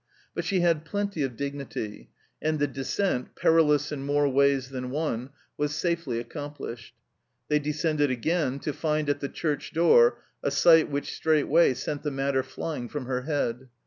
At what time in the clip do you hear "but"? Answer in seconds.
0.33-0.45